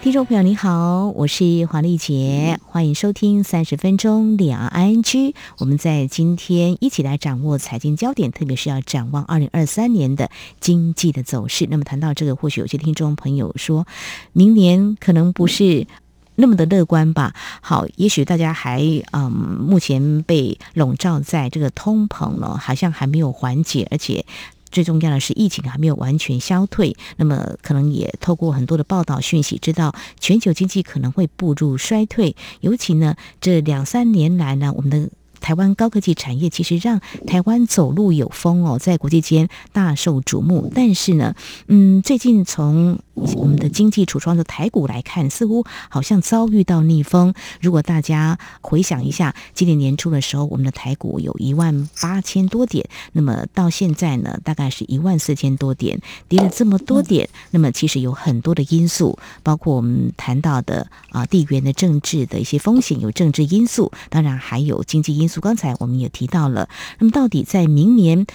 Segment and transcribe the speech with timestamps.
[0.00, 5.34] 听众朋友，你好，我是黄丽杰，欢迎收听三十分钟两岸 ING。
[5.58, 10.30] 我们在今天一起来掌握财经焦点，特别是要展望二零二三年的
[10.60, 11.66] 经济的走势。
[11.68, 13.88] 那么谈到这个，或许有些听众朋友说，
[14.32, 15.88] 明年可能不是
[16.36, 17.34] 那么的乐观吧？
[17.60, 18.80] 好，也许大家还
[19.10, 24.24] 嗯，目前被笼罩在这个通膨呢，好像还没有缓解，而且。
[24.70, 32.36] 最重要的是，疫情还没有完全消退，那么可能也透过很多的报道讯息，知道全球经济可能会步入衰退。
[32.60, 35.08] 尤其呢，这两三年来呢，我们的
[35.40, 40.70] 台湾高科技产业其实让台湾走路有风哦，在国际间大受瞩目。
[40.74, 41.34] 但是呢，
[41.68, 42.98] 嗯，最近从
[43.34, 47.34] 我们的经济橱窗的台股来看，似乎好像遭遇到逆风。
[47.60, 57.28] 如果大家回想一下，今年年初的时候，我们的台股有一万八千多点，那么到现在呢，大概是一万四千多点，跌了这么多点。
[57.50, 65.40] 那么其实有很多的因素，包括我们谈到的啊地缘的政治的一些风险，有政治因素，当然还有经济因素。
[65.40, 68.26] 刚才我们也提到了，那么到底在明年？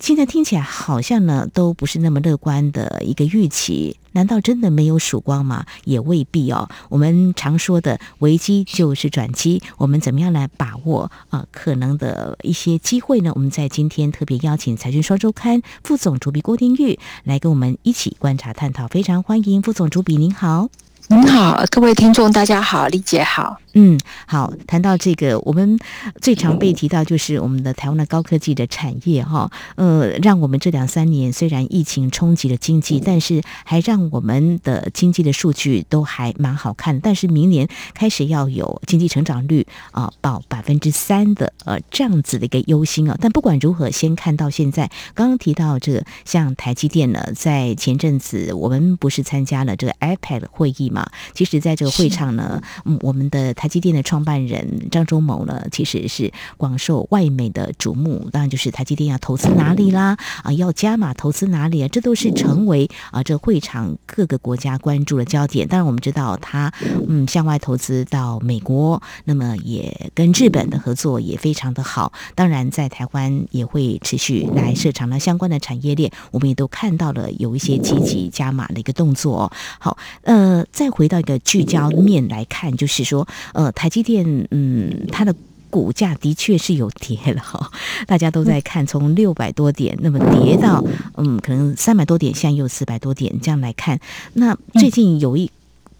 [0.00, 3.98] 现在听起来好像呢，都不是那么乐观的一个预期。
[4.12, 5.66] 难道真的没有曙光吗？
[5.84, 6.68] 也未必哦。
[6.88, 13.30] 我们常说的危机就是转机，我们怎么样来把握啊、可能的一些机会呢？
[13.34, 20.70] 我们在今天特别邀请《财讯双周刊》副总主笔郭天玉来跟我们一起观察探讨，非常欢迎副总主笔，您好。
[21.12, 23.58] 您好，各位听众，大家好，丽姐好。
[23.72, 24.52] 嗯，好。
[24.68, 25.76] 谈到这个，我们
[26.20, 37.00] 最常被提到就是我们的台湾的高科技的产业哈，呃，让我们这两三年虽然疫情冲击了经济，但是还让我们的经济的数据都还蛮好看。
[37.00, 43.18] 但是明年开始要有经济成长率啊，保百分之三的呃这样子的一个忧心啊。
[43.20, 51.10] 但不管如何，先看到现在，刚刚提到这个像台积电呢，在前阵子我们不是参加了这个 iPad 会议吗？
[51.32, 58.28] 其实，在这个会场呢，嗯，我们的台积电的创办人张忠谋呢，其实是广受外媒的瞩目。
[58.30, 65.66] 当然，就是台积电要投资哪里啦，啊，要加码投资哪里啊，这都是成为啊这会场各个国家关注的焦点。
[65.66, 66.72] 当然，我们知道他
[67.08, 72.12] 嗯向外投资到美国，那么也跟日本的合作也非常的好。
[72.34, 79.50] 当然，在台湾也会持续来设厂的相关的产业链，我们也都看到了有一些积极加码的一个动作。
[79.78, 85.34] 好，呃，在回到一个聚焦面来看，就是说，呃，台积电，嗯，它的
[85.70, 87.70] 股价的确是有跌了哈，
[88.06, 90.84] 大家都在看，从六百多点，那么跌到，
[91.16, 94.00] 嗯，可能三百多点，现在又四百多点，这样来看，
[94.32, 95.48] 那最近有一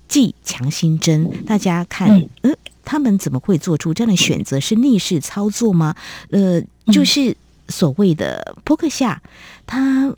[0.09, 2.51] 剂强心针，大家看，呃，
[2.85, 4.59] 他们怎么会做出这样的选择？
[4.59, 5.95] 是逆势操作吗？
[6.31, 6.61] 呃，
[6.93, 7.37] 就是
[7.69, 9.23] 所谓的扑克下，
[9.67, 10.13] 他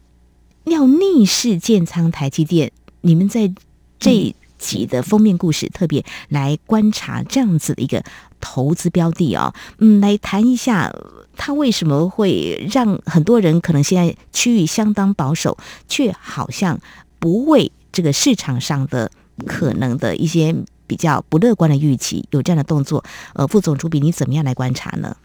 [0.65, 2.72] 要逆势建仓台积电，
[3.03, 3.53] 你们在
[3.99, 4.34] 这。
[4.62, 8.03] 集的封面故事，特别来观察这样子的一个
[8.41, 10.95] 投资标的啊、哦，嗯，来谈一下
[11.37, 15.59] 它为什么会让很多人可能现在趋于相当保守，
[15.89, 16.78] 却好像
[17.19, 19.11] 不为这个市场上的
[19.47, 20.55] 可能的一些
[20.87, 23.03] 比较不乐观的预期有这样的动作。
[23.34, 25.17] 呃，副总主笔，你怎么样来观察呢？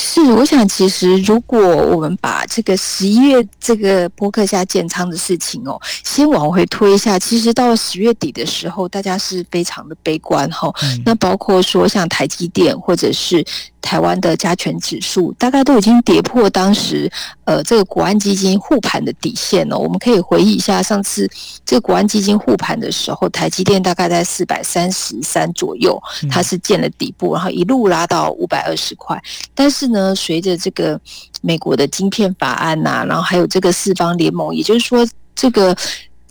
[0.00, 10.74] 是，我想其实如果我们把这个十一月这个波克夏建仓的事情哦，先往回推一下，其实到了十月底的时候，大家是非常的悲观哈、哦。
[11.04, 13.44] 那包括说像台积电或者是。
[13.88, 17.10] 台湾的加权指数大概都已经跌破当时
[17.44, 19.78] 呃这个国安基金护盘的底线了。
[19.78, 21.26] 我们可以回忆一下上次
[21.64, 25.98] 这个国安基金护盘的时候，台积电大概在四百三十三左右，
[26.30, 29.18] 它是见了底部，然后一路拉到五百二十块。
[29.54, 31.00] 但是呢，随着这个
[31.40, 35.74] 美国的晶片法案呐、啊，然后还有这个四方联盟，也就是说这个。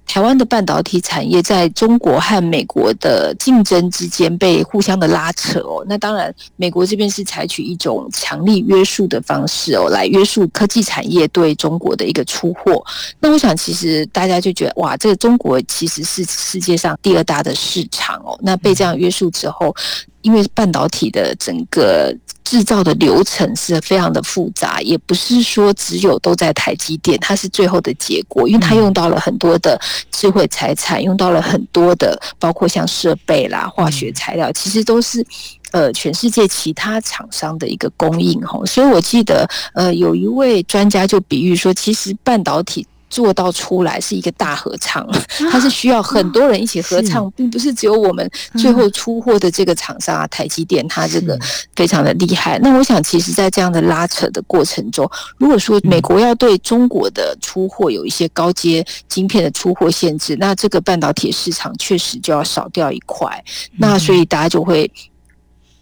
[0.07, 5.85] 台湾的半导体产业在中国和美国的竞争之间被互相的拉扯哦。
[5.87, 12.83] 那当然，美国这边是采取一种强力约束的方式哦，来约束科技产业对中国的一个出货。
[13.19, 18.39] 那我想，其实大家就觉得，哇，这个中国其实是世界上第二大的市场哦。
[18.41, 19.75] 那被这样约束之后，
[20.21, 29.79] 因为半导体的整个制造的流程是非常的复杂，也不是说只有都在台积电，它是最后的结果，因为它用到了很多的
[30.11, 35.25] 智慧财产，用到了很多的，包括像设备啦、化学材料，其实都是
[35.71, 38.65] 呃全世界其他厂商的一个供应吼。
[38.65, 42.85] 所以我记得呃有一位专家就比喻说，其实半导体。
[43.09, 45.07] 做到出来是一个大合唱，
[45.49, 51.39] 它是需要很多人一起合唱，并不是只有我们最后出货的这个厂商啊，台积电它这个
[51.75, 52.59] 非常的厉害。
[52.59, 63.43] 那我想，其实，在这样的拉扯的过程中，如果说美国要对中国的出货有一些高阶晶片的出货限制，那这个半导体市场确实就要少掉一块。
[63.77, 64.91] 那所以大家就会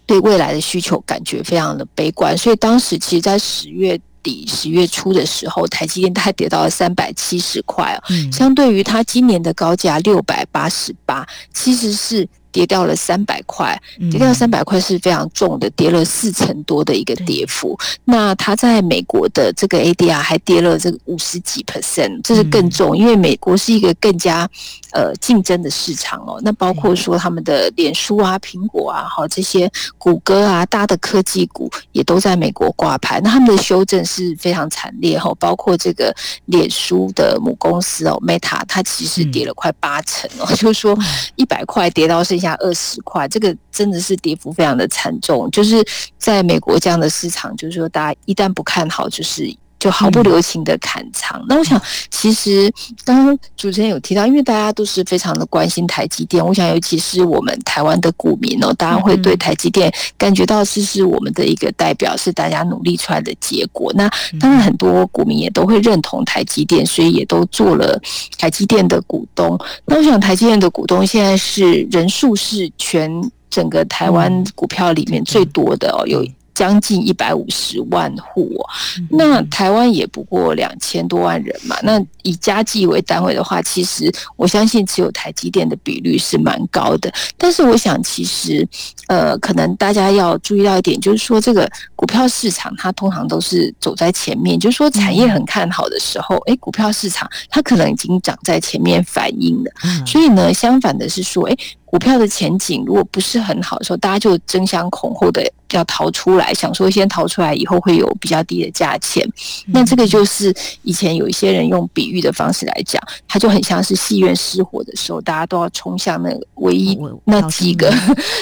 [0.05, 2.37] 对未来的需求感觉非常的悲观。
[2.37, 3.99] 所以当时其实，在十月。
[4.25, 7.97] 底十月初的时候，台积电它跌到了三百七十块，
[8.31, 12.27] 相对于它今年的高价六百八十八，其实是。
[12.55, 13.77] 跌掉了三百块，
[14.09, 17.77] 跌掉三百块是非常重的，跌了四成多的一个跌幅。
[18.05, 24.49] 那它在美国的这个 ADR 还跌了这个五十几 percent，这是更重，因为美国是一个更加
[24.93, 26.39] 呃竞争的市场哦。
[26.43, 33.19] 那包括说他们的脸书啊、苹果啊、哈这些谷歌啊，大的科技股也都在美国挂牌。
[33.21, 36.15] 那他们的修正是非常惨烈哈，包括这个
[36.45, 40.97] 脸书的母公司哦，Meta，它其实跌了快八成哦， 就是说
[41.35, 42.44] 一百块跌到剩下。
[42.45, 45.49] 加二十块，这个真的是跌幅非常的惨重。
[45.51, 45.83] 就是
[46.17, 49.53] 在美国这样的市场，就是说大家一旦不看好，就是。
[49.85, 51.39] 就毫不留情的砍仓。
[51.47, 51.79] 那我想，
[52.09, 52.73] 其实
[53.03, 63.93] 刚刚主持人有提到，因为大家都是非常的关心台积电，我想，尤其是我们台湾的股民哦，大家会对台积电感觉到这是我们的一个代表，是大家努力出来的结果。
[63.93, 64.09] 那
[64.39, 68.01] 当然，很多股民也都会认同台积电，所以也都做了
[68.39, 69.55] 台积电的股东。
[69.85, 73.11] 那我想，台积电的股东现在是人数是全
[73.51, 76.25] 整个台湾股票里面最多的哦，有。
[76.55, 78.65] 将近一百五十万户，哦
[79.09, 81.75] 那台湾也不过两千多万人嘛。
[81.83, 87.13] 那以家计为单位的话，其实我相信持有台积电的比率是蛮高的。
[87.37, 88.67] 但是我想，其实
[89.07, 99.71] 呃，可能大家要注意到一点，就是说这个股票市场它通常都是走在前面，就是说产业很看好的时候，诶，股票市场它可能已经涨在前面反应了。
[100.05, 101.57] 所以呢，相反的是说，诶。
[101.95, 109.25] 股票的前景如果不是很好的时候，大家就争相恐后的要逃出来，想说先逃出来以后会有比较低的价钱。
[109.67, 117.89] 那这个就是以前有一些人用比喻的方式来讲，它就很像是戏院失火的时候，大家都要冲向那个唯一那几个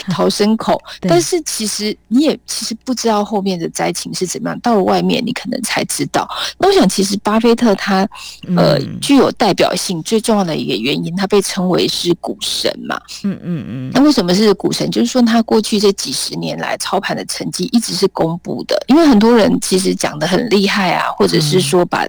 [0.10, 0.82] 逃生口。
[1.02, 6.28] 但是其实你也其实不知道后面的灾情是怎么样，到了外面你可能才知道。
[6.58, 8.10] 那我想，其实巴菲特他
[8.58, 13.00] 呃具有代表性最重要的一个原因，他被称为是股神嘛。
[13.24, 13.40] 嗯。
[13.44, 14.90] 嗯嗯，那为什么是股神？
[14.90, 22.08] 就是说他过去这几十年来操盘的成绩一直是公布的，因为很多人其实讲得很厉害啊，或者是说把。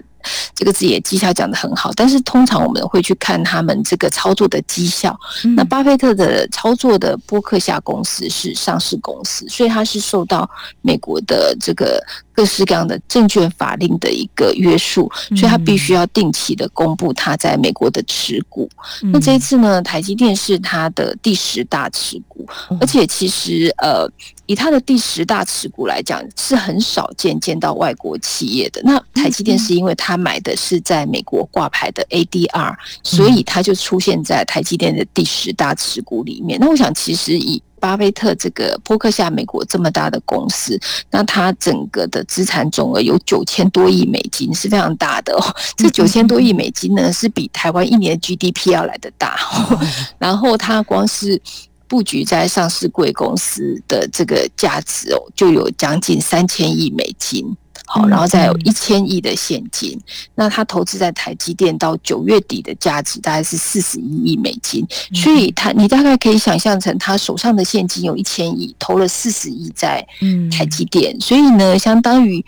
[0.54, 5.18] 这个字也绩效讲得很好，但是通常我们会去看他们这个操作的绩效。
[5.56, 10.48] 那巴菲特的操作的波克夏公司是上市公司，所以他是受到
[10.82, 18.68] 美国的这个各式各样的证券法令的一个约束，所以他必须要定期的公布他在美国的持股。
[19.12, 22.46] 那这一次呢，台积电是他的第十大持股，
[22.80, 24.08] 而且其实呃。
[24.46, 28.80] 以他的第十大持股来讲，是很少见见到外国企业的。
[28.84, 36.58] 那台积电是因为他买的是在美国挂牌的 ADR，所以他就出现在台积电的第十大持股里面。
[36.60, 40.78] 那我想，其实以巴菲特这个波克夏美国这么大的公司，
[41.10, 45.42] 那它整个的资产总额有九千多亿美金，是非常大的哦。
[45.76, 49.38] 这九千多亿美金呢，是比台湾一年 GDP 要来的大。
[50.18, 51.40] 然后它光是
[51.94, 59.96] 布局在上市贵公司的这个价值哦，就有将近三千亿美金，好，然后再有一千亿的现金。
[60.34, 70.04] 那他投资在台积电到九月底的价值大概是四十一亿美金，所以他你大概可以想象成他手上的现金有一千亿，投了四十亿在
[70.50, 72.44] 台积电，所以呢，相当于。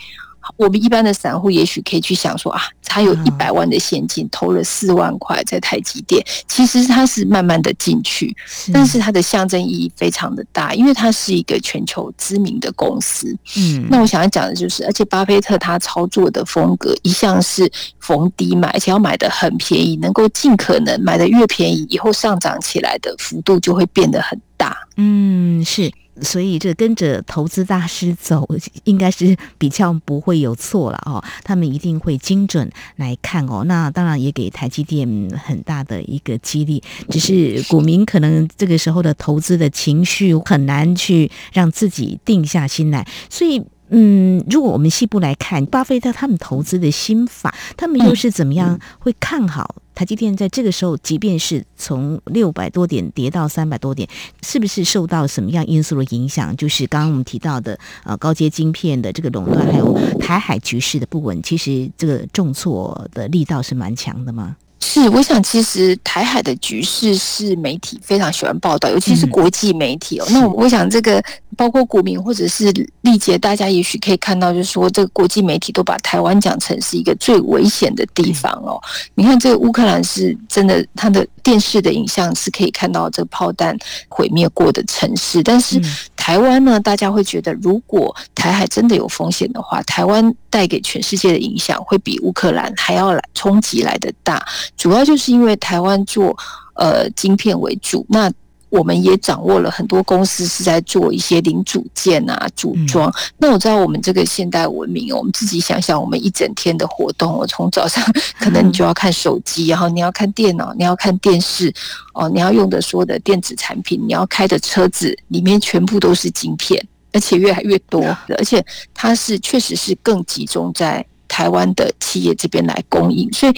[0.56, 8.34] 我们一般的散户也许可以去想说啊，他有一百万的现金，投了四万块在台积电，其实他是慢慢的进去，
[8.72, 13.36] 但是它的象征意义非常的大，因为它是一个全球知名的公司。
[13.56, 24.76] 嗯，那我想要讲的就是，而且巴菲特他操作的风格一向是逢低买，而且要买的很便宜，能够尽可能买的越便宜，以后上涨起来的幅度就会变得很大。
[24.96, 25.92] 嗯，是。
[26.22, 28.48] 所以，这跟着投资大师走，
[28.84, 31.22] 应该是比较不会有错了哦。
[31.44, 33.64] 他们一定会精准来看哦。
[33.64, 35.06] 那当然也给台积电
[35.44, 36.82] 很大的一个激励。
[37.10, 43.06] 只是股民可能这个时候的投资的情绪很难去让自己定下心来。
[43.28, 54.08] 所以嗯，如果我们细部来看，巴菲特他们投资的心法，他们又是怎么样会看好台积电在这个时候，即便是从六百多点跌到三百多点，
[54.42, 56.56] 是不是受到什么样因素的影响？
[56.56, 64.56] 就是刚刚我们提到的呃高阶晶片的这个垄断，还有台海局势的不稳，其实这个重挫的力道是蛮强的吗？
[64.88, 70.24] 是，我想其实台海的局势是媒体非常喜欢报道，尤其是国际媒体哦。
[70.28, 71.20] 嗯、那我想这个
[71.56, 78.80] 包括股民或者是历届，大家也许可以看到，就是说这个国际媒体都把台湾讲成是一个最危险的地方哦。
[78.80, 83.76] 嗯、你看这个乌克兰是真的，它的电视的影像是可以看到这个炮弹
[84.08, 85.82] 毁灭过的城市，但是
[86.26, 94.44] 台湾呢，大家会觉得如果台海真的有风险的话，台湾带给全世界的影响会比乌克兰还要来冲击来的大。
[94.76, 96.36] 主要就是因为台湾做
[96.74, 98.28] 呃晶片为主，那
[98.76, 103.12] 我们也掌握了很多公司是在做一些零组件啊组装。
[103.38, 108.04] 那我知道我们这个现代文明，我们自己想想，我们一整天的活动，我从早上
[108.38, 111.72] 可能你就要看手机，然后你要看电脑，你要看电视，
[112.14, 118.02] 哦，你要用的所有的电子产品，你要开的车子里面全部都是晶片，而且越来越多，
[118.36, 123.52] 而且它是确实是更集中在台湾的企业这边来供应，所以。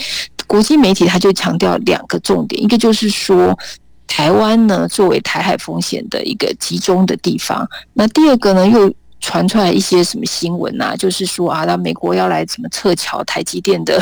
[0.48, 3.54] 国际媒体它就强调两个重点，一个就是说
[4.08, 14.00] 台湾呢作为台海风险的一个集中的地方，那第二个呢又传出来一些什么新闻啊，就是说啊，那美国要来怎么撤侨台积电的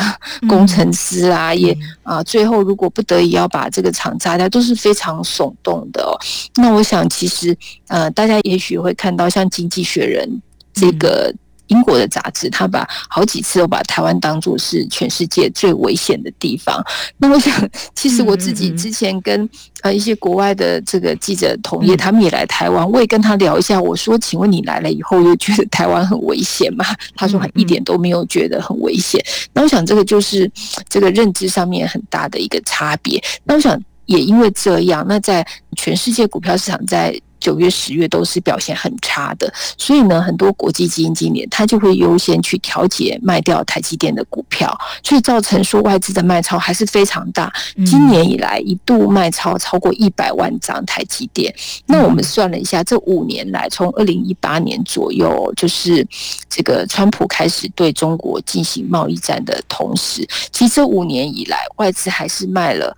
[0.49, 6.17] 工程师啊，嗯、也啊最后如果不得已要把这个厂炸掉，都是非常耸动的哦。
[6.55, 7.55] 那我想其实
[7.87, 10.27] 呃大家也许会看到像《经济学人》
[10.73, 11.31] 这个。
[11.67, 16.83] 英国的杂志，他把好几次都把台湾当作是全世界最危险的地方。
[17.17, 17.53] 那我想，
[17.95, 19.49] 其实我自己之前跟
[19.81, 23.81] 呃一些国外的这个记者同业，他们也来台湾，我也跟他聊一下。
[23.81, 30.49] 我说：“请问你来了以后，又觉得台湾很危险吗？” 他说：“一点都没有觉得很危险。”那我想，这个就是
[30.89, 33.21] 这个认知上面很大的一个差别。
[33.43, 35.45] 那我想，也因为这样，那在
[35.75, 37.17] 全世界股票市场在。
[37.39, 47.51] 九月、十月都是表现很差的，所以呢，很多国际基金经理他就会优先去调节卖掉台积电的股票，所以造成说外资的卖超还是非常大。
[47.85, 51.53] 今年以来一度卖超超过一百万张台积电。
[51.85, 56.05] 那我们算了一下，这五年来，从二零一八年左右，就是
[56.49, 62.95] 这个川普开始对中国进行贸易战的同时，其实这五年以来外资还是卖了。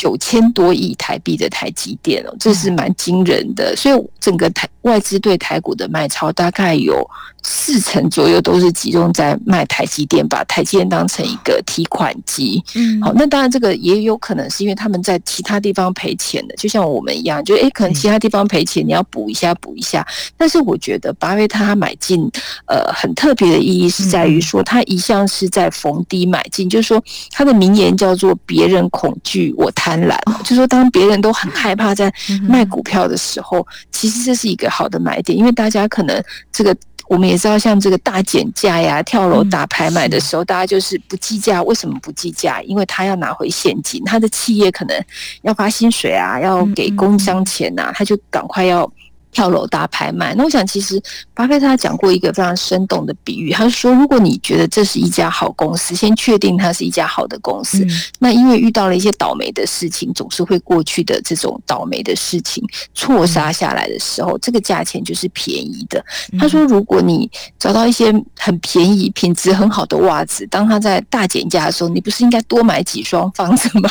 [0.00, 3.76] 九千多亿台币的台积电哦，这是蛮惊人的。
[3.76, 7.06] 所以整个台外资对台股的卖超大概有
[7.42, 12.64] 四成左右都是集中在卖台积电，把台积电当成一个提款机。
[12.74, 20.06] 嗯，好，那当然这个也有可能是因为他们在其他地方赔钱的，就像我们一样，就诶、欸，可能其他地方赔钱，你要补一下补一下。
[20.38, 22.26] 但是我觉得巴菲特他买进，
[22.64, 29.89] 呃，很特别的意义是在于说，他一向是在逢低买进，就是说他的名言叫做“别人恐惧，我贪”。
[29.90, 32.12] 贪婪，就说当别人都很害怕在
[32.48, 36.76] 卖股票的时候，其实这是一个好的买点，因为大家可能这个
[37.08, 41.60] 我们也知道，像这个大减价呀、跳楼打拍卖的时候，大家就是不计价。
[41.64, 42.62] 为什么不计价？
[42.62, 45.04] 因为他要拿回现金，他的企业可能
[45.42, 48.88] 要发薪水啊，要给工商钱呐，他就赶快要。
[49.32, 51.00] 跳楼大拍卖，那我想其实
[51.34, 62.62] 巴菲特他讲过一个非常生动的比喻，他说：如果你觉得这是一家好公司，先确定它是一家好的公司，嗯、那因为遇到了一些倒霉的事情，总是会过去的这种倒霉的事情
[62.94, 66.04] 错杀下来的时候，嗯、这个价钱就是便宜的。
[66.38, 73.90] 他说：如果你找到一些很便宜、品质很好的袜子，当它在大减价的时候，你不是应该多买几双放着吗？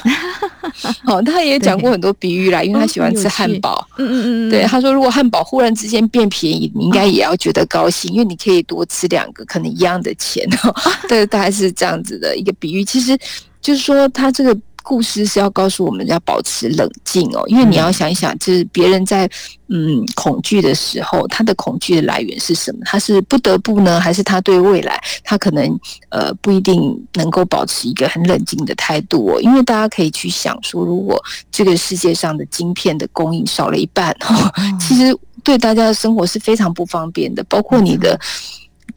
[1.04, 3.88] 好， 他也讲过很多比喻啦，因为他喜欢吃汉堡。
[3.98, 10.76] 嗯嗯嗯，对，他说如果汉宝忽然之间变便宜，你应该也要觉得高兴，因为你可以多吃两个，可能一样的钱哦。
[11.08, 12.84] 对，大概是这样子的一个比喻。
[12.84, 13.18] 其实
[13.62, 14.58] 就是说，他这个。
[14.90, 19.30] 故事是要告诉我们要保持冷静哦，因为你要想一想，就是别人在
[19.68, 22.80] 嗯恐惧的时候，他的恐惧的来源是什么？
[22.86, 25.80] 他是不得不呢，还是他对未来他可能
[26.10, 29.40] 呃不一定能够保持一个很冷静的态度哦？
[29.40, 38.20] 因为大家可以去想说，如果这个世界上的晶片的供应少了一半哦，其实对大家的生活是非常不方便的，包括你的。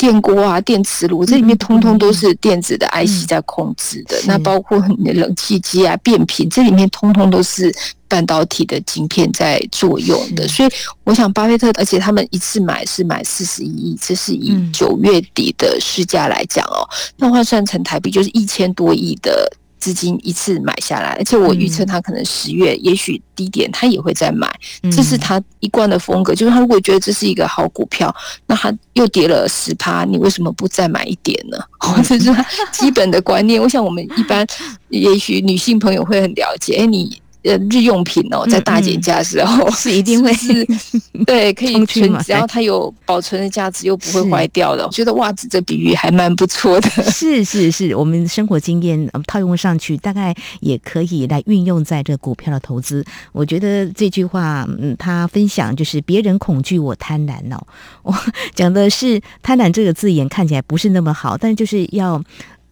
[0.02, 4.16] 电锅啊，电磁炉，这里面通通都是电子的 IC 在控制的。
[4.16, 7.73] 嗯、那包括你的冷气机啊、变频，这里面通通都是
[8.09, 10.49] 半导体的晶片在作用的。
[10.49, 10.71] 所以，
[11.04, 19.49] 我想巴菲特，而且他们一次买是买四十一亿，这是以九月底的市价来讲哦，嗯、那换算成台币就是一千多亿的
[19.83, 24.49] 资金一次买下来，而且我预测他可能十月也许低点他也会再买，
[24.93, 26.33] 这是他一贯的风格。
[26.33, 28.15] 就是他如果觉得这是一个好股票，
[28.47, 31.59] 那他又跌了十趴，你为什么不再买一点呢？
[32.07, 33.61] 这是他基本的观念。
[33.61, 34.47] 我想我们一般
[34.89, 36.77] 也许女性朋友会很了解。
[36.77, 37.21] 哎，你。
[37.44, 40.66] 呃，日用品哦，在大减价的时候、 嗯嗯、是一定会是，
[41.26, 44.87] 对，可以存，只要它有保存的价值，又不会坏掉的。
[44.87, 46.88] 我觉得袜子这比喻还蛮不错的。
[47.11, 53.04] 是是是，我们生活经验套用上去，大概也可以来运用在这股票的投资。
[53.32, 57.66] 我觉得这句话，嗯，他分享就是别人恐惧，我贪婪哦。
[58.02, 58.14] 我
[58.54, 62.22] 讲的是贪婪这个字眼看起来不是那么好，但是就是要。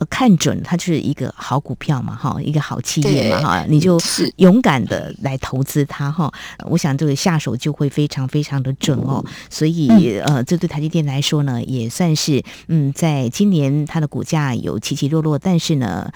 [0.08, 4.00] 看准它就是一个好股票嘛，哈，一个好企业嘛，哈，你就
[4.36, 6.32] 勇敢的来投资它，哈。
[6.64, 9.24] 我想这个下手就会非常非常的准哦。
[9.50, 16.10] 所以，呃，这对台积电来说呢，也算是嗯，在今年它的股价有起起落落，但是呢。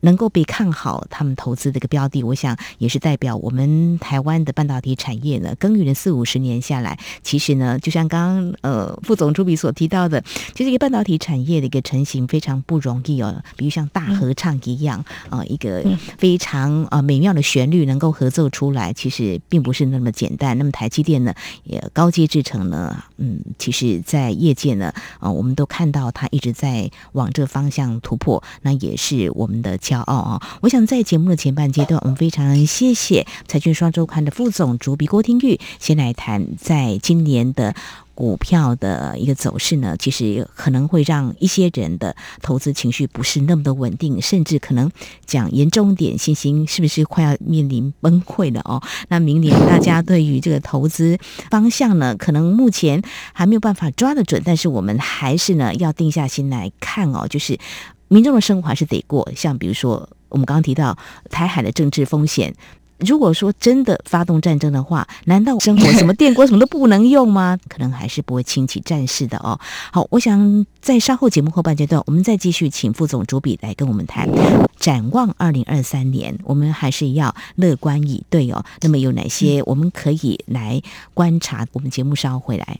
[0.00, 10.22] 能够被看好，他们投资的一个标的，我想也是代表我们台湾的半导体产业呢，耕耘了四五十年下来，其实呢，就像刚刚呃副总朱比所提到的，
[10.54, 13.42] 其实一个半导体产业的一个成型非常不容易哦。
[13.56, 14.98] 比如像大合唱一样
[15.30, 15.82] 啊、呃，一个
[16.18, 20.56] 非常啊美妙的旋律能够合奏出来，其实并不是那么简单。
[20.58, 21.34] 那么台积电呢，
[21.64, 29.78] 也高阶制程呢，嗯，其实在业界呢，啊、呃，我们都看到它一直在往这方向突破，那也是我们的。
[29.86, 30.42] 骄傲啊！
[30.62, 37.72] 我想在节目的前半阶段，我们非常谢谢财讯双周刊的副总主笔郭听玉，先来谈在今年的
[38.12, 44.90] 股票的一个走势呢，其实可能会让一些人的投资情绪不是那么的稳定，甚至可能
[45.24, 48.82] 讲严重点，信心是不是快要面临崩溃了哦？
[49.08, 51.16] 那明年大家对于这个投资
[51.48, 53.00] 方向呢，可能目前
[53.32, 57.56] 还没有办法抓得准，但是我们还是呢要定下心来看哦，就是。
[58.08, 60.96] 民众的生活还是得过，像比如说我们刚刚提到
[61.30, 62.54] 台海的政治风险，
[62.98, 67.58] 如果说真的发动战争的话，难道生活什么电锅什么都不能用吗？
[67.68, 69.58] 可能还是不会轻启战事的哦。
[69.92, 74.28] 好，我想在稍后节目后半阶段，我们再继续请副总主笔来跟我们谈
[74.78, 78.64] 展望二零二三年，我们还是要乐观以对哦。
[78.80, 80.80] 那么有哪些我们可以来
[81.12, 81.66] 观察？
[81.72, 82.78] 我们节目稍后回来。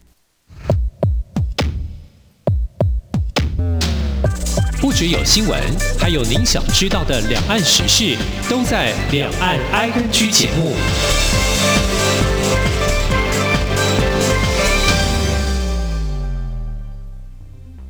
[4.99, 5.61] 只有新闻，
[5.99, 8.17] 还有您想知道的两岸时事，
[8.49, 10.73] 都在《两岸 ING》节目。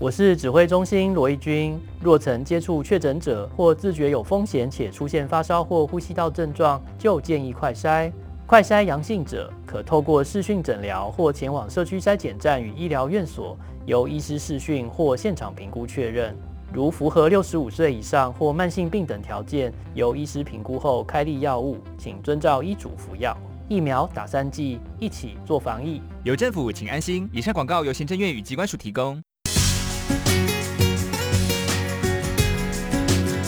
[0.01, 1.81] 我是指挥中心罗义军。
[2.01, 8.11] 若曾接触确诊者或自觉有风险且出现发烧或呼吸道症状，就建议快筛。
[8.47, 16.37] 快筛阳性者可透过视讯诊疗或前往社区筛检站与医疗院所，由医师视讯或现场评估确认。
[16.77, 23.35] 如符合六十五岁以上或慢性病等条件，由医师评估后开立药物，请遵照医嘱服药。
[23.67, 26.03] 疫苗打三剂，一起做防疫。
[26.23, 27.27] 有政府，请安心。
[27.33, 29.23] 以上广告由行政院与机关署提供。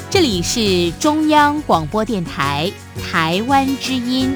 [0.08, 4.34] 这里是中央广播电台台湾之音。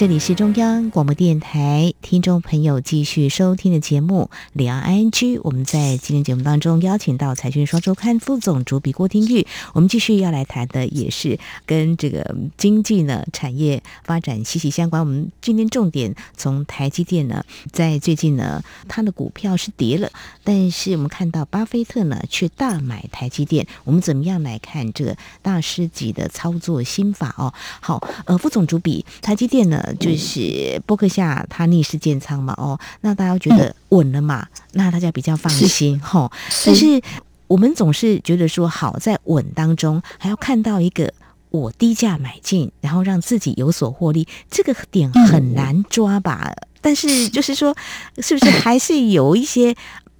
[0.00, 5.10] 这里是中央广播电台，听众朋友继续收听的节目《两岸 ING》。
[5.44, 15.00] 我们在今天节目当中邀请到财讯双周刊副总主笔郭听玉，我们继续要来谈的也是跟这个经济呢、产业发展息息相关。
[15.00, 20.10] 我们今天重点从台积电呢，在最近呢，它的股票是跌了，
[20.42, 23.66] 但是我们看到巴菲特呢却大买台积电。
[23.84, 27.52] 我们怎么样来看这个大师级的操作心法哦？
[27.82, 29.88] 好，呃，副总主笔，台积电呢？
[29.98, 34.46] 就是波克夏他逆势建仓嘛，哦，那大家觉得稳了嘛？
[34.52, 36.30] 嗯、那大家比较放心哈。
[36.64, 37.00] 但是
[37.46, 41.12] 我们总是觉得说，好在稳当中，还要看到一个
[41.50, 46.52] 我低价买进，然后让自己有所获利，这个点很难抓吧？
[46.54, 47.76] 嗯、但是就是说，
[48.18, 49.74] 是不是还是有一些？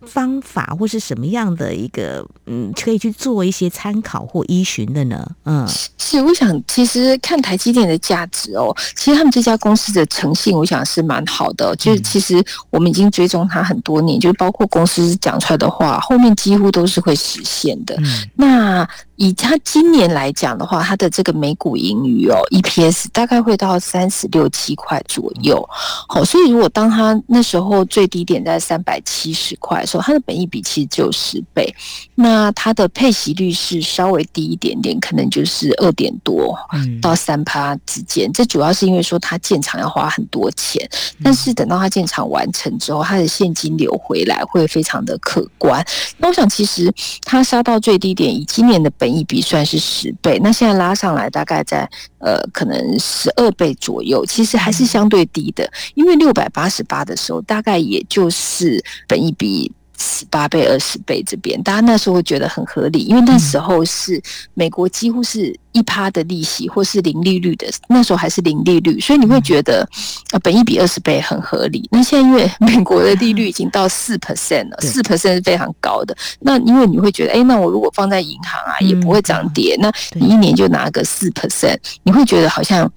[0.07, 5.31] 方法或是什么样的一个嗯，可以去做一些参考或依循的呢？
[5.45, 11.75] 嗯，是，我想其实看台积电的价值哦，其实他们这家公司的诚信，我想是蛮好的。
[11.77, 17.95] 就是其实我们已经追踪它很多年，就是包括公司讲出来的话，后面几乎都是会实现的。
[17.99, 18.89] 嗯、那
[19.21, 25.63] 以它今年来讲的话，它的这个每股盈余哦，EPS 大概会到三十六七块左右。
[26.09, 31.71] 好，所以如果当它那时候最低点在三百七十块的时候，它的本益比其实只有十倍，
[32.15, 36.59] 那它的配息率是稍微低一点点，可能就是二点多
[37.03, 38.33] 到三趴之间。
[38.33, 40.89] 这主要是因为说它建厂要花很多钱，
[41.23, 45.85] 但是等到它建厂完成之后，它的现金流回来会非常的可观。
[46.17, 46.91] 那我想，其实
[47.27, 55.71] 它杀到最低点，以今年的本益比算是十倍，那现在拉上来大概在呃可能十二倍左右，其实还是相对低的。
[55.95, 64.21] 因为六百八十八的时候，大概也就是本一比十八倍、二十倍这边，大家那时候会觉得很合理，因为那时候是
[64.55, 65.59] 美国几乎是。
[65.73, 69.89] 一趴的利息，或是零利率的，那时候还是零利率，所以你会觉得，
[70.33, 71.89] 呃，本一比二十倍很合理。
[71.91, 76.17] 那现在因为美国的利率已经到四 percent 了，四 percent 是非常高的。
[76.41, 79.77] 那因为你会觉得，哎，那我如果放在银行啊，也不会涨跌。
[79.81, 82.91] 那你一年就拿个四 percent，你会觉得好像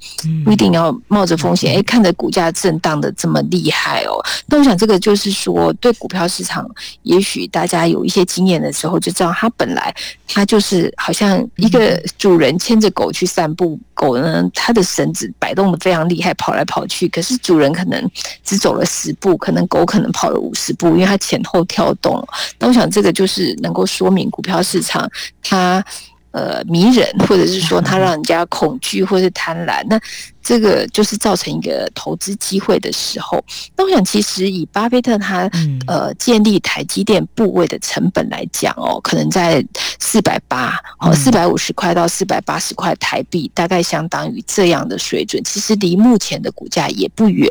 [0.44, 1.78] 不一定要冒着风险。
[1.78, 4.24] 哎，看着股价震荡的这么厉害哦。
[4.48, 6.70] 那我想这个就是说，对股票市场，
[7.04, 9.94] 也许大家有一些经验的时候，就知道它本来
[10.28, 12.58] 它就是好像一个主人。
[12.58, 17.10] 牵着狗去散步，狗呢，它的绳子摆动的非常厉害，跑来跑去。
[17.10, 18.10] 可是主人可能
[18.44, 22.26] 只走了十步，可能狗可能跑了五十步，因为它前后跳动。
[22.60, 25.10] 那我想这个就是能够说明股票市场
[25.42, 25.84] 它
[26.32, 29.84] 呃迷人，或者是说它让人家恐惧或是贪婪。
[29.90, 30.00] 那
[30.44, 33.44] 这个就是造成一个投资机会的时候。
[33.76, 35.50] 那我想，其实以巴菲特他
[35.88, 39.66] 呃建立台积电部位的成本来讲哦，可能在
[40.00, 45.42] 四百八哦，四百五十块到四百八十块台币，大概相当于这样的水准。
[45.44, 47.50] 其实离目前的股价也不远。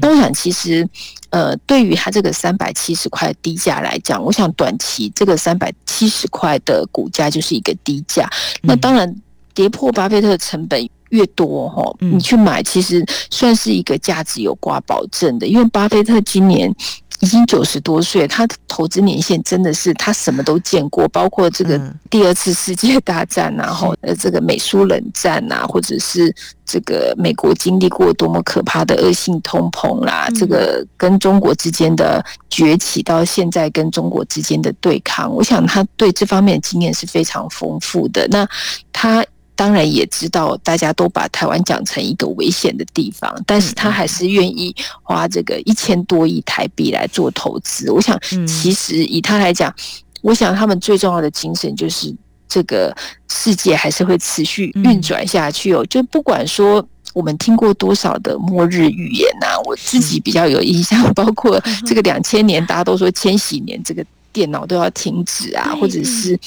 [0.00, 0.88] 那我想，其实
[1.30, 8.28] 呃，对于他这个三百七十块低价来讲，我想短期这个三百七十块的股价就是一个低价。
[8.62, 9.14] 那当然，
[9.52, 10.88] 跌破巴菲特的成本。
[11.12, 16.74] 越多哈，你去买其实算是一个价值有挂保证的，因为巴菲特今年
[17.20, 21.78] 已经九十多岁，他的投资年限真的是他什么都见过，包括这个
[22.10, 38.26] 第二次世界大战，然后呃这个美苏冷战啊，或者是这个美国经历过多么可怕的恶性通膨啦，这个跟中国之间的崛起到现在跟中国之间的对抗，我想他对这方面的经验是非常丰富的。
[38.28, 38.48] 那
[38.92, 39.22] 他。
[39.62, 47.88] 当然也知道，大家都把台湾讲成一个危险的地方，但是他还是愿意花这个一千多亿台币来做投资。
[47.92, 49.72] 我想，其实以他来讲，
[50.20, 52.12] 我想他们最重要的精神就是，
[52.48, 52.92] 这个
[53.28, 55.86] 世界还是会持续运转下去哦。
[55.88, 64.04] 就不管说我们听过多少的末日预言呐，我自己比较有印象， 包括这个两千年，大家都说千禧年这个。
[64.32, 66.38] 电脑都要停止啊，或者是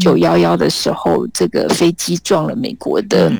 [0.00, 3.32] 九幺幺的时候，这个飞机撞了美国的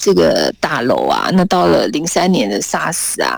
[0.00, 1.30] 这个大楼啊。
[1.32, 3.36] 那到了零三年的 SARS 啊，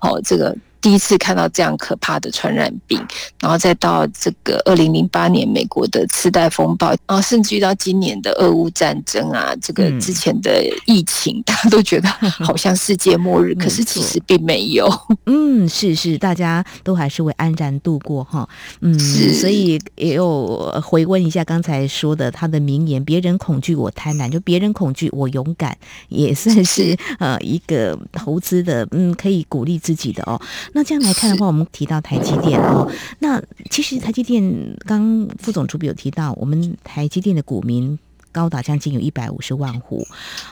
[0.00, 0.56] 哦，这个。
[0.80, 2.98] 第一次看到这样可怕的传染病，
[3.40, 14.88] 然后再到这个二零零八年美国的次贷风暴，然后甚至于到今年的俄乌战争啊，这个之前的疫情， 大家都觉得好像世界末日，可是其实并没有。
[15.26, 18.48] 嗯，是是，大家都还是会安然度过哈。
[18.80, 25.76] 嗯，是，所以也有回温一下刚才说的他的名言：“别人恐惧我贪婪，就别人恐惧我勇敢”，
[26.08, 30.40] 也算是呃一个投资的，嗯，可以鼓励自己的哦。
[30.72, 34.42] 那这样来看的话，我们提到台积电哦，那其实台积电
[34.86, 37.98] 刚副总主笔有提到，我们台积电的股民
[38.32, 40.06] 高达将近有一百五十万户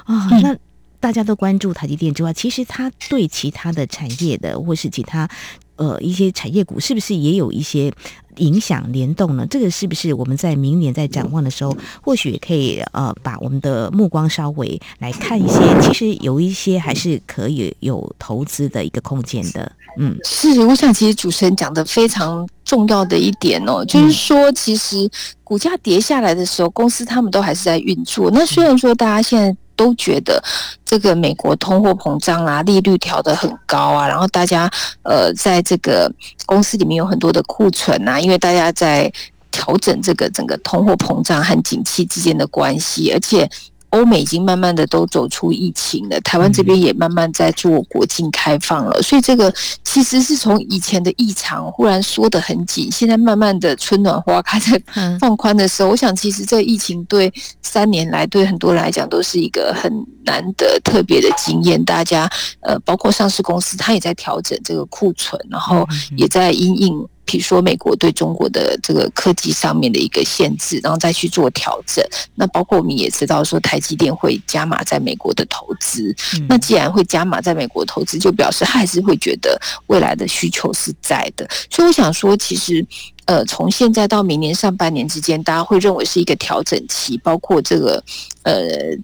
[0.04, 0.28] 啊。
[0.40, 0.56] 那
[0.98, 5.28] 大家都关注台积电之外，其实它对其他的产业的或是其他
[5.76, 7.92] 呃一些产业股，是不是也有一些
[8.36, 9.46] 影响联动呢？
[9.48, 19.70] 这个是不是我们在明年在展望的时候，或许可以呃把我们的目光稍微来看一些，其实有一些还是可以有投资的一个空间的。
[19.98, 25.08] 嗯，是，我想其实主持人讲的非常重要的一点哦，就是说，其实
[25.42, 28.30] 股价跌下来的时候，公司他们都还是在运作。
[28.30, 30.42] 那虽然说大家现在都觉得
[30.84, 34.68] 这个美国通货膨胀啊，利率调得很高啊，然后大家
[35.02, 36.10] 呃，在这个
[36.46, 39.12] 公司里面有很多的库存啊，因为大家在
[39.50, 43.48] 调整这个整个通货膨胀和景气之间的关系，而且。
[43.96, 54.80] 欧美已经慢慢的都走出疫情了，台湾这边也慢慢在做国境开放了，所以这个其实是从以前的异常忽然缩得很紧，现在慢慢的春暖花开在
[55.18, 57.32] 放宽的时候，我想其实这个疫情对
[57.62, 59.92] 三年来对很多人来讲都是一个很
[60.24, 62.30] 难得特别的经验，大家
[62.60, 67.08] 呃包括上市公司，它也在调整这个库存，然后也在因应。
[67.26, 72.02] 比如说美国对中国的这个科技上面的一个限制，然后再去做调整。
[72.34, 76.14] 那包括我们也知道说，台积电会加码在美国的投资。
[76.36, 81.46] 嗯、那既然会加码在美国投资，就表示他还是会觉得未来的需求是在的。
[81.70, 82.86] 所以我想说，其实。
[83.26, 88.02] 呃，从现在到明年上半年之间，大家会认为是一个调整期，包括这个
[88.44, 88.62] 呃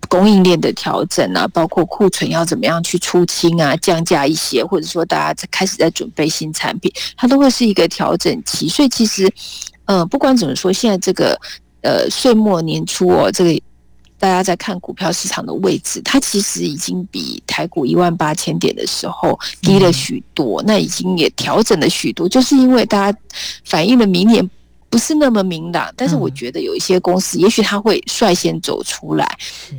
[0.08, 8.68] 供应链的调整啊，包括库存要怎么样去出清啊，降价一些，或者说大家在开始在准备新产品，它都会是一个调整期。
[8.68, 9.28] 所以其实，
[9.86, 11.38] 呃，不管怎么说，现在这个
[11.82, 13.60] 呃岁末年初哦，这个。
[14.22, 23.18] 大家在看股票市场的位置，它其实已经比台股一万八千点的时候低了许多，那已经也调整了许多，就是因为大家
[23.64, 24.48] 反映了明年。
[24.88, 29.26] 不是那么明朗，但是我觉得有一些公司，也许它会率先走出来。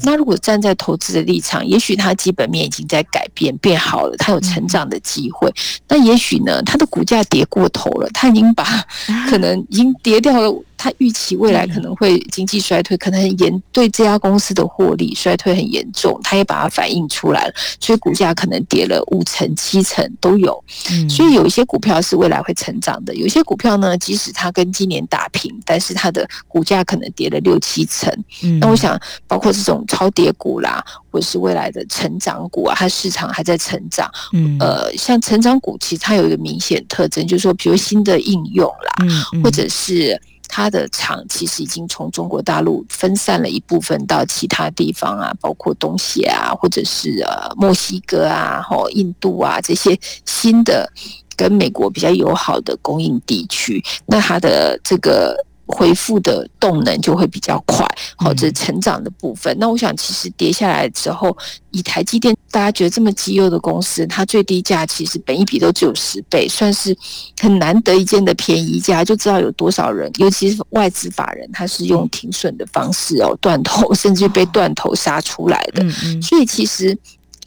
[0.01, 5.53] 那如果站在投资的立场，也许它基本面已经在改变，变好了，它有成长的机会。
[5.87, 8.65] 那也许呢，它的股价跌过头了，它已经把
[9.29, 10.63] 可能已经跌掉了。
[10.83, 20.61] 它预期未来可能会经济衰退，可能很严，对这家公司的获利衰退很严重，它也把它反映出来了，所以股价可能跌了五成、七成都有。
[21.09, 28.13] 所以有一些股票是未来会成长的，有些股票呢，即使它跟今年打平，但是它的股价可能跌了六七成。
[28.43, 34.11] 嗯，那我想，包括这种超跌股啦，或者是未来的成长股啊，它市场还在成长。
[34.33, 39.05] 嗯，呃，像成长股，其实它有一个明显特征，就是说，比如新的应用啦，
[39.41, 50.91] 或者是它的厂其实已经从中国大陆分散了一部分到其他地方啊，包括东西啊，或者是呃墨西哥啊、或印度啊这些新的
[51.35, 55.35] 跟美国比较友好的供应地区，那它的这个。
[55.65, 59.55] 恢复的动能就会比较快，或者成长的部分。
[59.59, 61.35] 那我想，其实跌下来之后，
[61.71, 66.95] 以台积电大家觉得这么绩优的公司，它最低价其实本一比都只有十倍，算是
[67.39, 75.83] 很难得一见的便宜价，就知道有多少人，尤其是外资法人，他是用停损的方式哦，断头甚至被断头杀出来的。
[76.21, 76.97] 所以其实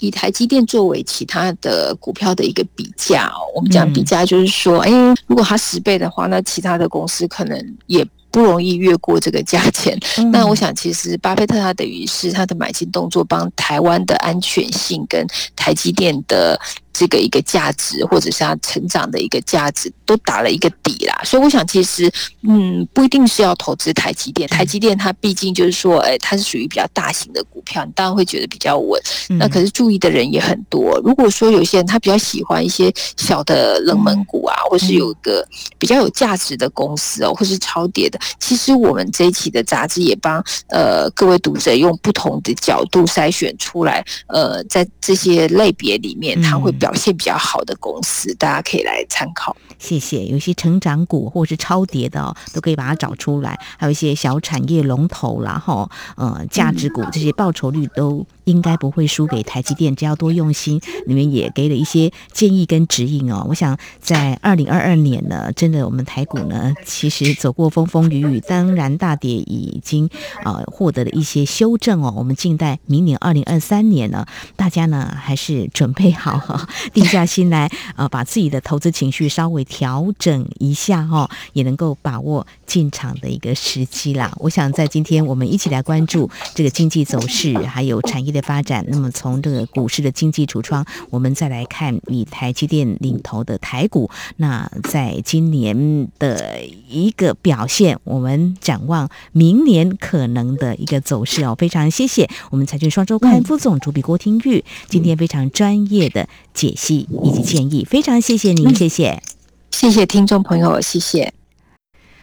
[0.01, 4.91] 以台积电作为其他的股票的一个比价哦，我们讲比价就是说，哎，
[5.27, 8.07] 如果它十倍的话，那其他的公司可能也。
[8.29, 9.99] 不容易越过这个价钱。
[10.31, 16.61] 那我想，其实巴菲特他等于是他的买进动作，帮台湾的安全性跟台积电的。
[16.99, 21.21] 这个一个价值，或者是它成长的一个价值，都打了一个底啦。
[21.25, 22.11] 所以我想，其实
[22.49, 24.49] 嗯，不一定是要投资台积电。
[24.49, 29.01] 台积电它毕竟就是说，哎，它是属于比较大型的股票，你当然会觉得比较稳。
[29.39, 30.99] 那可是注意的人也很多。
[31.05, 35.47] 如果说有些人他比较喜欢一些小的冷门股啊，或是有一个
[35.79, 49.57] 比较有价值的公司哦，或是超跌的，其实我们这一期的杂志也帮呃各位读者用不同的角度筛选出来，呃，在这些类别里面，它会表现比较好的公司，大家可以来参考。
[49.79, 50.25] 谢谢。
[50.27, 53.59] 有些成长股或是超跌的，都可以把它找出来。
[53.79, 59.95] 还有一些小产业龙头啦，哈，呃，价值股这些报酬率都应该不会输给台积电。
[59.95, 63.47] 只要多用心，你们也给了一些建议跟指引哦。
[63.49, 70.09] 我想在二零二二年呢，真的我们台股呢，其实走过风风雨雨，当然大跌已经
[70.45, 72.13] 呃获得了一些修正哦。
[72.17, 76.69] 我们静待明年二零二三年呢，大家呢还是准备好哈。
[76.93, 84.33] 定下心来，呃，把自己的投资情绪稍微调整一下哈，也能够把握进场的一个时机啦。
[84.39, 88.85] 我想在今天我们一起来关注这个经济走势，还有产业的发展。
[88.89, 101.57] 那么从这个股市的经济橱窗，我们再来看以台积电领头的台股，那在今年的一个表现，我们展望明年可能的一个走势哦。
[101.59, 109.23] 非常谢谢我们财讯双周刊副总主笔郭听玉，今天非常专业的解析以及建议，非常谢谢您，谢谢，
[109.71, 111.33] 谢谢听众朋友，谢谢。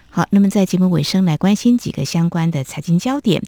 [0.09, 3.41] 好，那么在节目尾声来关心几个相关的财经焦点。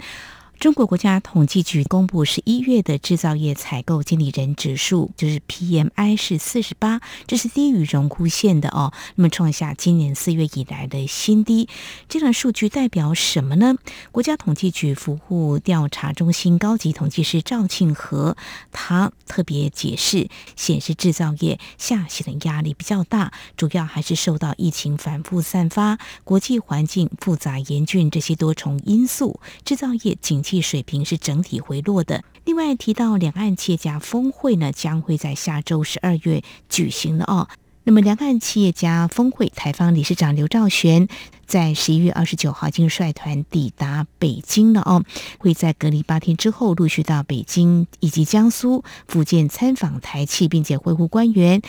[0.59, 8.91] 中国国家统计局公布十一月的制造业采购经理人指数，就是 PMI 是四十八，这是低于荣枯线的哦。
[9.15, 11.69] 那么创下今年四月以来的新低。
[12.09, 13.75] 这段数据代表什么呢？
[14.11, 18.35] 国家统计局服务调查中心高级统计师赵庆和
[18.71, 29.39] 他特别解释，显示制造业下行的压力比较大，主要还是受到疫情反复散发、国际环境复杂严峻这些多重因素。
[29.63, 32.23] 制造业景气水平是整体回落的。
[32.43, 37.49] 另外提到两岸企业家峰会呢，将会在下周十二月举行了哦。
[37.88, 41.08] 那么两岸企业家峰会台方理事长刘兆玄
[41.45, 45.03] 在十一月二十九号经率团抵达北京了哦，
[45.39, 51.62] 会在隔离八天之后陆续到北京以及江苏、福建参访台企，并且会晤官员。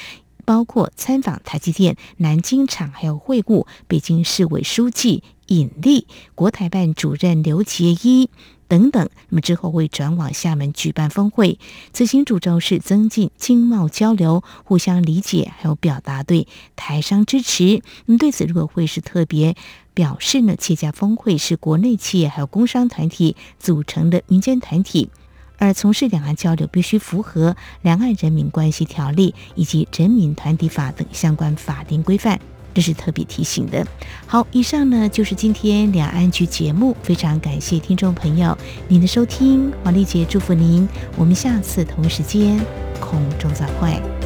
[0.47, 8.31] 包括参访台积电南京厂，还有会晤北京市委书记尹力、国台办主任刘杰一。
[8.69, 11.61] 等等，那么之后会转往厦门举办峰会。
[11.93, 17.81] 此行主轴是增进经贸交流，互相理解，还有表达对台商支持。
[18.07, 19.55] 那么对此，如果会是特别
[19.95, 25.11] 表示呢，企业家峰会是国内企业还有工商团体组成的民间团体，
[25.59, 27.51] 而从事两岸交流必须符合
[27.83, 32.39] 《两岸人民关系条例》以及《人民团体法》等相关法定规范。
[32.75, 33.87] 这是特别提醒的。
[34.27, 42.61] 好，以上呢就是今天两岸局节目，非常感谢听众朋友您的收听，王丽杰祝福您，我们下次同一时间
[43.01, 44.26] 空中再会。